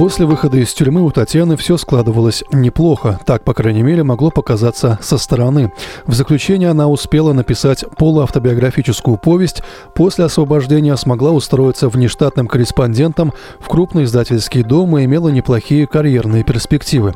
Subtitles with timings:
[0.00, 3.20] После выхода из тюрьмы у Татьяны все складывалось неплохо.
[3.26, 5.74] Так, по крайней мере, могло показаться со стороны.
[6.06, 9.62] В заключение она успела написать полуавтобиографическую повесть.
[9.94, 17.12] После освобождения смогла устроиться внештатным корреспондентом в крупный издательский дом и имела неплохие карьерные перспективы.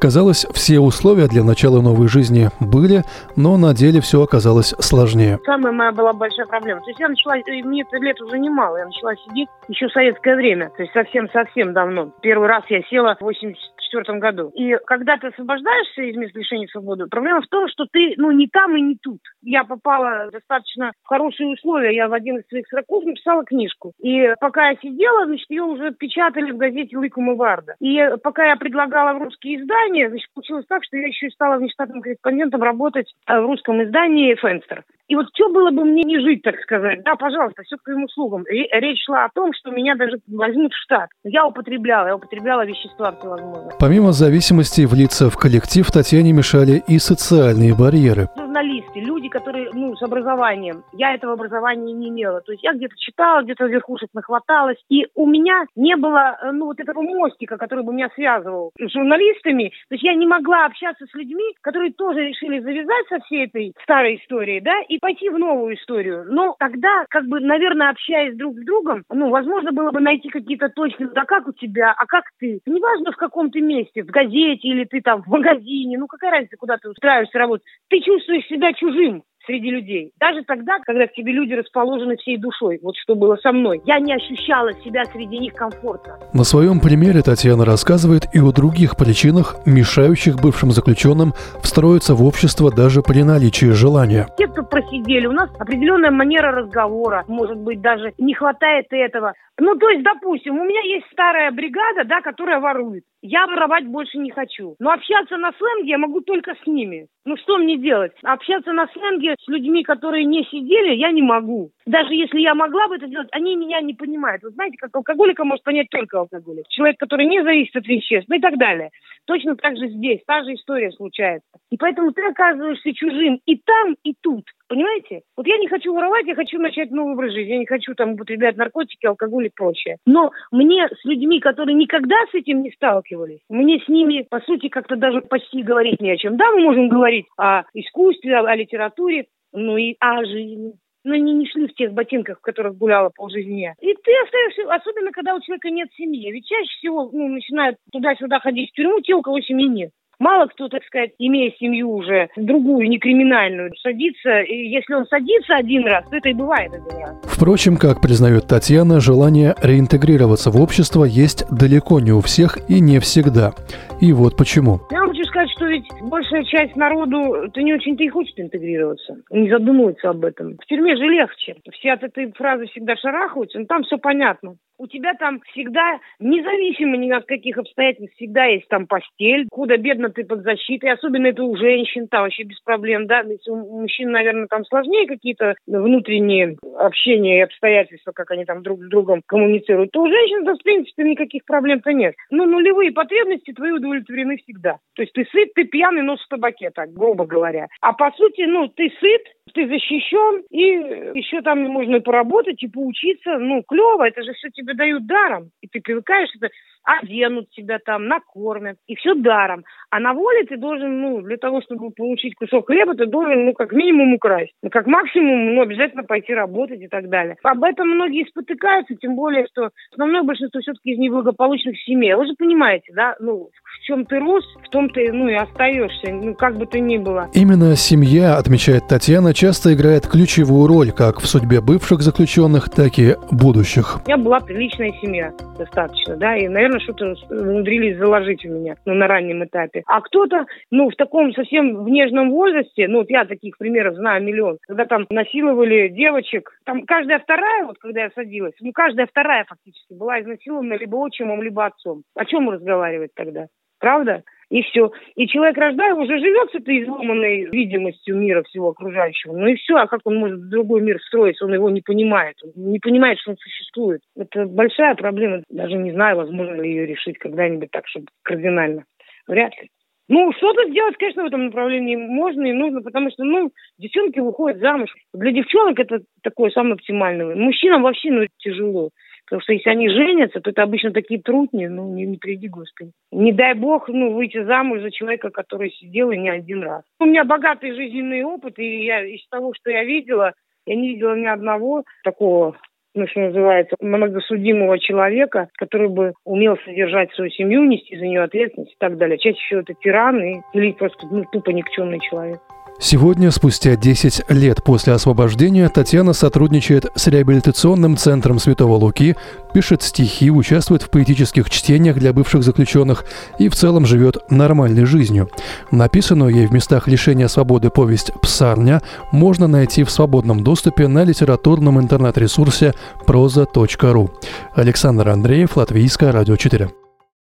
[0.00, 3.04] Казалось, все условия для начала новой жизни были,
[3.36, 5.38] но на деле все оказалось сложнее.
[5.44, 6.80] Самая моя была большая проблема.
[6.80, 10.34] То есть я начала, мне это лет уже немало, я начала сидеть еще в советское
[10.34, 12.08] время, то есть совсем-совсем давно.
[12.22, 14.50] Первый раз я села в 1984 году.
[14.54, 18.46] И когда ты освобождаешься из мест лишения свободы, проблема в том, что ты, ну, не
[18.46, 19.20] там и не тут.
[19.42, 21.94] Я попала достаточно в хорошие условия.
[21.94, 23.92] Я в один из своих сроков написала книжку.
[24.00, 27.74] И пока я сидела, значит, ее уже печатали в газете «Лыкум и Варда».
[27.80, 31.56] И пока я предлагала в русские издания, значит, получилось так, что я еще и стала
[31.56, 34.84] внештатным корреспондентом работать э, в русском издании «Фенстер».
[35.08, 37.02] И вот что было бы мне не жить, так сказать?
[37.04, 38.44] Да, пожалуйста, все к твоим услугам.
[38.48, 41.08] Речь шла о том, что меня даже возьмут в штат.
[41.24, 43.72] Я употребляла, я употребляла вещества всевозможные.
[43.78, 50.02] Помимо зависимости влиться в коллектив, Татьяне мешали и социальные барьеры журналисты, люди, которые, ну, с
[50.02, 50.84] образованием.
[50.92, 52.40] Я этого образования не имела.
[52.42, 54.76] То есть я где-то читала, где-то верхушек нахваталась.
[54.90, 58.92] И у меня не было, э, ну, вот этого мостика, который бы меня связывал с
[58.92, 59.72] журналистами.
[59.88, 63.72] То есть я не могла общаться с людьми, которые тоже решили завязать со всей этой
[63.82, 66.26] старой историей, да, и пойти в новую историю.
[66.28, 70.68] Но тогда, как бы, наверное, общаясь друг с другом, ну, возможно было бы найти какие-то
[70.68, 72.60] точки, да как у тебя, а как ты?
[72.66, 76.56] Неважно, в каком ты месте, в газете или ты там в магазине, ну, какая разница,
[76.58, 77.66] куда ты устраиваешься работать.
[77.88, 80.12] Ты чувствуешь себя чужим среди людей.
[80.20, 82.78] Даже тогда, когда к тебе люди расположены всей душой.
[82.82, 83.80] Вот что было со мной.
[83.84, 86.18] Я не ощущала себя среди них комфортно.
[86.32, 91.32] На своем примере Татьяна рассказывает и о других причинах, мешающих бывшим заключенным
[91.62, 94.26] встроиться в общество даже при наличии желания.
[94.36, 97.24] Те, кто просидели, у нас определенная манера разговора.
[97.28, 99.34] Может быть, даже не хватает этого.
[99.58, 103.04] Ну, то есть, допустим, у меня есть старая бригада, да, которая ворует.
[103.20, 104.74] Я воровать больше не хочу.
[104.80, 107.06] Но общаться на сленге я могу только с ними.
[107.24, 108.12] Ну, что мне делать?
[108.24, 111.70] Общаться на сленге с людьми, которые не сидели, я не могу.
[111.86, 114.42] Даже если я могла бы это делать, они меня не понимают.
[114.42, 116.66] Вы знаете, как алкоголика может понять только алкоголик.
[116.68, 118.90] Человек, который не зависит от веществ, ну и так далее.
[119.26, 121.46] Точно так же здесь, та же история случается.
[121.70, 124.44] И поэтому ты оказываешься чужим и там, и тут.
[124.68, 125.20] Понимаете?
[125.36, 127.52] Вот я не хочу воровать, я хочу начать новый образ жизни.
[127.52, 129.98] Я не хочу там употреблять наркотики, алкоголь и прочее.
[130.06, 134.68] Но мне с людьми, которые никогда с этим не сталкивались, мне с ними, по сути,
[134.68, 136.38] как-то даже почти говорить не о чем.
[136.38, 139.21] Да, мы можем говорить о искусстве, о, о литературе,
[139.52, 140.74] ну и о жизни
[141.04, 143.74] но они не шли в тех ботинках, в которых гуляла полжизни.
[143.80, 146.30] И ты остаешься, особенно когда у человека нет семьи.
[146.30, 149.90] Ведь чаще всего ну, начинают туда-сюда ходить в тюрьму те, у кого семьи нет.
[150.22, 155.56] Мало кто, так сказать, имея семью уже, другую, не криминальную, садится, и если он садится
[155.56, 157.16] один раз, то это и бывает один раз.
[157.24, 163.00] Впрочем, как признает Татьяна, желание реинтегрироваться в общество есть далеко не у всех и не
[163.00, 163.52] всегда.
[164.00, 164.82] И вот почему.
[164.92, 165.02] Я
[165.32, 170.24] сказать, что ведь большая часть народу, то не очень-то и хочет интегрироваться, не задумывается об
[170.24, 170.56] этом.
[170.58, 171.56] В тюрьме же легче.
[171.72, 176.96] Все от этой фразы всегда шарахаются, но там все понятно у тебя там всегда, независимо
[176.96, 181.44] ни от каких обстоятельств, всегда есть там постель, куда бедно ты под защитой, особенно это
[181.44, 187.38] у женщин, там вообще без проблем, да, у мужчин, наверное, там сложнее какие-то внутренние общения
[187.38, 191.04] и обстоятельства, как они там друг с другом коммуницируют, то у женщин, да, в принципе,
[191.04, 192.16] никаких проблем-то нет.
[192.30, 194.78] Ну, нулевые потребности твои удовлетворены всегда.
[194.96, 197.68] То есть ты сыт, ты пьяный, нос в табаке, так, грубо говоря.
[197.80, 199.22] А по сути, ну, ты сыт,
[199.54, 203.38] ты защищен, и еще там можно и поработать, и поучиться.
[203.38, 205.50] Ну, клево, это же все тебе дают даром.
[205.60, 206.48] И ты привыкаешь, это
[206.84, 209.64] оденут тебя там, накормят, и все даром.
[209.90, 213.52] А на воле ты должен, ну, для того, чтобы получить кусок хлеба, ты должен, ну,
[213.52, 214.52] как минимум украсть.
[214.62, 217.36] Ну, как максимум, ну, обязательно пойти работать и так далее.
[217.42, 222.14] Об этом многие спотыкаются, тем более, что основное большинство все-таки из неблагополучных семей.
[222.14, 226.12] Вы же понимаете, да, ну, в чем ты рос, в том ты, ну, и остаешься,
[226.12, 227.28] ну, как бы то ни было.
[227.34, 233.14] Именно семья, отмечает Татьяна, часто играет ключевую роль как в судьбе бывших заключенных, так и
[233.30, 234.00] будущих.
[234.04, 238.94] У меня была приличная семья достаточно, да, и, наверное, что-то умудрились заложить у меня ну,
[238.94, 239.82] на раннем этапе.
[239.86, 244.22] А кто-то, ну, в таком совсем в нежном возрасте, ну, вот я таких примеров знаю
[244.22, 249.44] миллион, когда там насиловали девочек, там каждая вторая, вот когда я садилась, ну, каждая вторая
[249.48, 252.02] фактически была изнасилована либо отчимом, либо отцом.
[252.14, 253.46] О чем разговаривать тогда?
[253.80, 254.22] Правда?
[254.52, 254.92] И все.
[255.16, 259.34] И человек, рождая, уже живет с этой изломанной видимостью мира всего окружающего.
[259.34, 261.40] Ну и все, а как он может в другой мир строить?
[261.40, 262.36] Он его не понимает.
[262.44, 264.02] Он не понимает, что он существует.
[264.14, 265.42] Это большая проблема.
[265.48, 268.84] Даже не знаю, возможно ли ее решить когда-нибудь так, чтобы кардинально.
[269.26, 269.70] Вряд ли.
[270.08, 274.60] Ну, что-то сделать, конечно, в этом направлении можно и нужно, потому что, ну, девчонки выходят
[274.60, 274.90] замуж.
[275.14, 277.34] Для девчонок это такое самое оптимальное.
[277.34, 278.90] Мужчинам вообще ну, тяжело.
[279.32, 282.90] Потому что если они женятся, то это обычно такие трудни, ну, не, не приди, Господи.
[283.12, 286.82] Не дай бог, ну, выйти замуж за человека, который сидел и не один раз.
[287.00, 290.34] У меня богатый жизненный опыт, и я из того, что я видела,
[290.66, 292.58] я не видела ни одного такого
[292.94, 298.72] ну, что называется, многосудимого человека, который бы умел содержать свою семью, нести за нее ответственность
[298.72, 299.16] и так далее.
[299.16, 302.38] Чаще всего это тиран и, или просто ну, тупо никчемный человек.
[302.84, 309.14] Сегодня, спустя 10 лет после освобождения, Татьяна сотрудничает с реабилитационным центром Святого Луки,
[309.54, 313.04] пишет стихи, участвует в поэтических чтениях для бывших заключенных
[313.38, 315.30] и в целом живет нормальной жизнью.
[315.70, 318.82] Написанную ей в местах лишения свободы повесть «Псарня»
[319.12, 322.74] можно найти в свободном доступе на литературном интернет-ресурсе
[323.06, 324.10] проза.ру.
[324.56, 326.81] Александр Андреев, Латвийское радио 4.